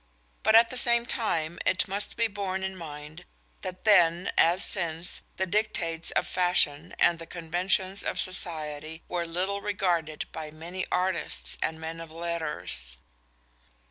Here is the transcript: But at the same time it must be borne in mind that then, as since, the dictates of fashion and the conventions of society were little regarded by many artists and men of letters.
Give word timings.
But 0.41 0.55
at 0.55 0.71
the 0.71 0.77
same 0.77 1.05
time 1.05 1.59
it 1.63 1.87
must 1.87 2.17
be 2.17 2.25
borne 2.27 2.63
in 2.63 2.75
mind 2.75 3.23
that 3.61 3.83
then, 3.83 4.31
as 4.35 4.65
since, 4.65 5.21
the 5.37 5.45
dictates 5.45 6.09
of 6.09 6.25
fashion 6.25 6.95
and 6.97 7.19
the 7.19 7.27
conventions 7.27 8.01
of 8.01 8.19
society 8.19 9.03
were 9.07 9.27
little 9.27 9.61
regarded 9.61 10.25
by 10.31 10.49
many 10.49 10.87
artists 10.91 11.55
and 11.61 11.79
men 11.79 12.01
of 12.01 12.11
letters. 12.11 12.97